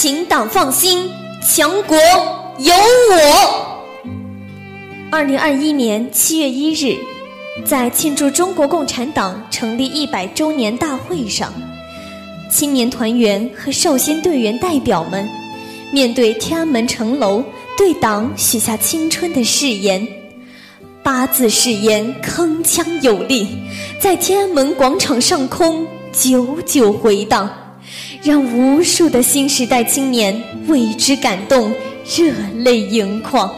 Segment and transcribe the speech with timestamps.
[0.00, 1.10] 请党放心，
[1.44, 1.96] 强国
[2.58, 3.82] 有我。
[5.10, 6.96] 二零二一年七月一日，
[7.64, 11.52] 在庆祝中国共产党成立一百周年大会上，
[12.48, 15.28] 青年团员和少先队员代表们
[15.92, 17.42] 面对天安门城楼，
[17.76, 20.06] 对党许下青春的誓言。
[21.02, 23.48] 八字誓言铿锵有力，
[24.00, 27.50] 在天安门广场上空久久回荡，
[28.22, 31.72] 让无数的新时代青年为之感动，
[32.16, 33.52] 热泪盈眶。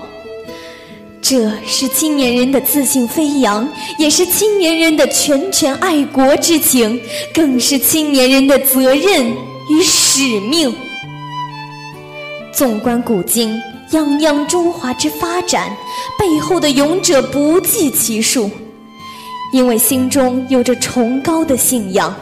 [1.23, 7.01] 这是青年人的自信飞扬，也是青年人的拳拳爱国之情，
[7.33, 9.27] 更是青年人的责任
[9.71, 10.75] 与使命。
[12.53, 13.61] 纵观古今。
[13.91, 15.77] 泱泱中华之发展，
[16.17, 18.49] 背后的勇者不计其数。
[19.53, 22.15] 因为心中有着崇高的信仰，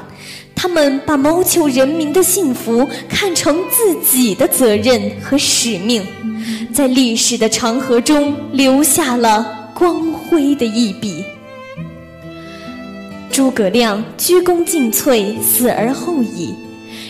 [0.61, 6.05] 他们把谋求人民的幸福看成自己的责任和使命，
[6.75, 11.25] 在历史的长河中留下了光辉的一笔。
[13.31, 16.53] 诸葛亮鞠躬尽瘁，死而后已，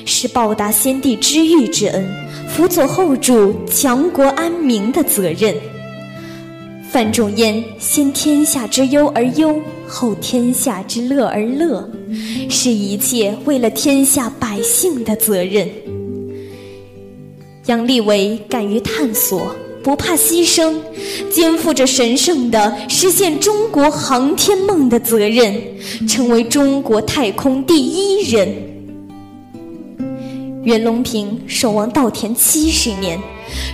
[0.04, 2.06] 是报答先帝知遇之恩。
[2.50, 5.54] 辅佐后主强国安民的责任。
[6.90, 11.90] 范仲淹先天下之忧而忧，后天下之乐而乐，
[12.50, 15.68] 是一切为了天下百姓的责任。
[17.66, 20.76] 杨利伟敢于探索，不怕牺牲，
[21.30, 25.54] 肩负着神圣的实现中国航天梦的责任，
[26.06, 28.48] 成为中国太空第一人。
[30.64, 33.18] 袁隆平守望稻田七十年，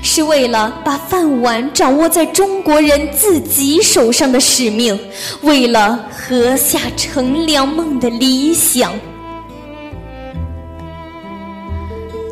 [0.02, 4.98] 是为了把饭碗掌握在中国人自己手上的使命，
[5.42, 8.92] 为了禾下乘凉梦的理想。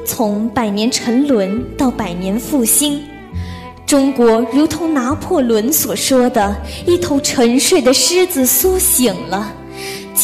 [0.05, 3.03] 从百年沉沦到百年复兴，
[3.87, 6.55] 中国如同拿破仑所说的
[6.87, 9.53] 一头沉睡的狮子苏醒了。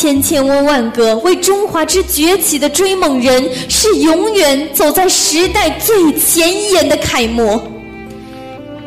[0.01, 7.61] 千千万万个为中华之崛起的追梦人，是永远走在时代最前沿的楷模。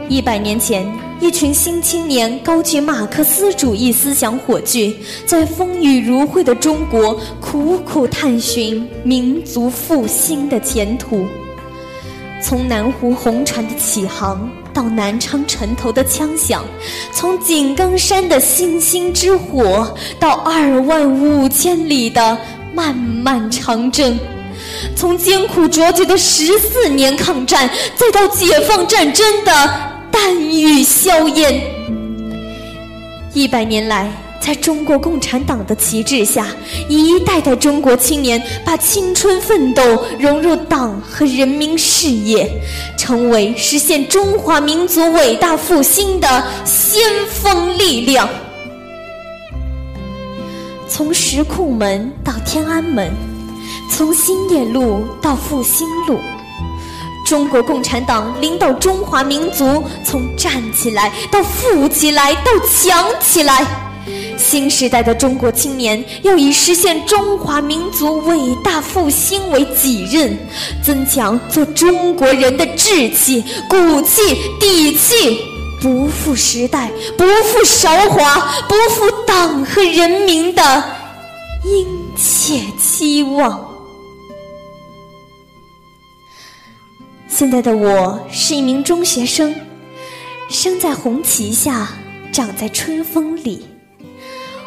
[0.08, 0.90] 一百年前，
[1.20, 4.96] 一群新青年高举马克思主义思想火炬，
[5.26, 11.26] 在风雨如晦的中国苦苦探寻民族复兴的前途。
[12.42, 16.64] 从南湖红船的起航到南昌城头的枪响，
[17.12, 22.38] 从井冈山的星星之火到二万五千里的
[22.74, 24.18] 漫漫长征，
[24.96, 29.52] 从艰苦卓绝的十四年抗战，再到解放战争的
[30.12, 31.62] 弹雨硝烟，
[33.34, 34.12] 一百年来。
[34.42, 36.48] 在中国共产党的旗帜下，
[36.90, 39.84] 一代代中国青年把青春奋斗
[40.20, 42.52] 融入党和人民事业，
[42.98, 48.28] 成为实现中华民族伟大复兴的先锋力量。
[50.90, 53.12] 从石库门到天安门，
[53.90, 56.20] 从兴业路到复兴路，
[57.26, 63.91] 中国共产党领导中华民族从站起来到富起来到强起来。
[64.42, 70.36] 新时代的中国青年要以实现中华民族伟大复兴为己任，
[70.84, 74.22] 增强做中国人的志气、骨气、
[74.60, 75.40] 底气，
[75.80, 80.84] 不负时代，不负韶华，不负党和人民的
[81.64, 81.88] 殷
[82.18, 83.68] 切期望。
[87.30, 89.56] 现在的我是一名中学生，
[90.50, 91.88] 生在红旗下，
[92.34, 93.66] 长在春风里。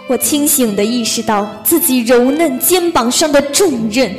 [0.06, 4.14] 我清醒地意识到自己柔嫩肩膀上的重任。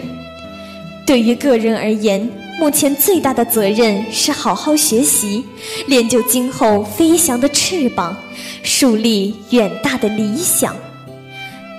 [1.05, 2.27] 对于个人而言，
[2.59, 5.45] 目前最大的责任是好好学习，
[5.85, 8.15] 练就今后飞翔的翅膀，
[8.63, 10.75] 树立远大的理想。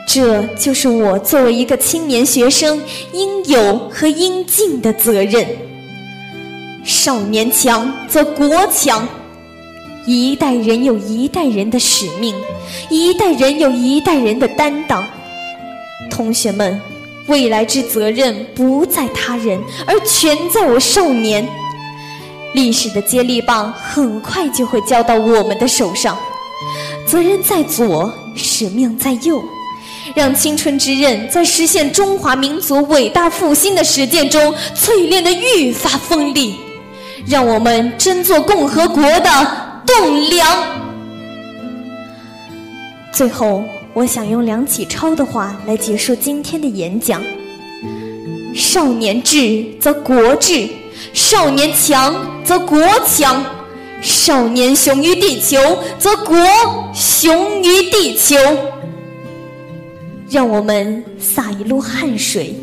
[0.06, 2.80] 这就是我作为一个青年学生
[3.12, 5.44] 应有和应尽的责任。
[6.84, 9.06] 少年强则国强。
[10.06, 12.32] 一代人有一代人的使命，
[12.88, 15.04] 一代人有一代人的担当。
[16.08, 16.80] 同学们，
[17.26, 21.46] 未来之责任不在他人，而全在我少年。
[22.54, 26.16] 历史的接力棒很快就会交到我们的手上，
[27.04, 29.42] 责任在左，使命在右，
[30.14, 36.54] 让青春之刃在实现中华民族伟大复兴的实践中淬炼的愈发锋利，
[37.26, 39.65] 让我们争做共和国的。
[39.86, 40.46] 栋梁。
[43.12, 43.62] 最后，
[43.94, 47.22] 我想用梁启超的话来结束今天的演讲：
[48.54, 50.68] 少年智则国智，
[51.14, 53.42] 少年强则国强，
[54.02, 55.56] 少年雄于地球
[55.98, 56.36] 则国
[56.92, 58.36] 雄于地球。
[60.28, 62.54] 让我们洒一路汗水，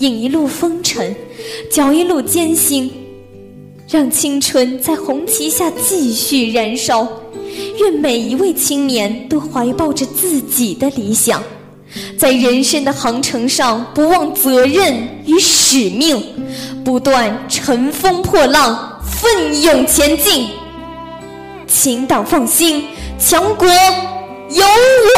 [0.00, 1.14] 饮一路风尘，
[1.70, 2.92] 嚼一路艰辛，
[3.88, 7.06] 让青春在红旗下继续燃烧。
[7.78, 11.42] 愿每一位青年都怀抱着自己的理想，
[12.18, 16.20] 在人生的航程上不忘责任与使命，
[16.84, 20.48] 不断乘风破浪，奋勇前进。
[21.68, 22.84] 请党放心，
[23.18, 25.15] 强国有我。